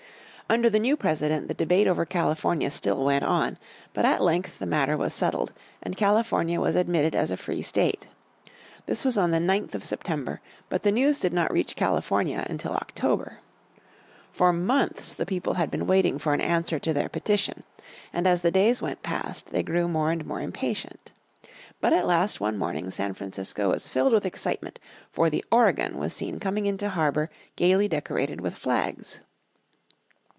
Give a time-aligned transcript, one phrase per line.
[0.49, 3.57] Under the new President the debate over California still went on.
[3.93, 8.07] But at length the matter was settled, and California was admitted as a free state.
[8.85, 12.45] This was on the 9th of September, 1850, but the news did not reach California
[12.49, 13.37] until October.
[14.33, 17.63] For months the people had been waiting for an answer to their petition.
[18.11, 21.13] And as the days went past they grew more and more impatient.
[21.79, 24.79] But at last one morning San Francisco was filled with excitement
[25.13, 29.21] for the Oregon was seen coming into harbour gaily decorated with flags.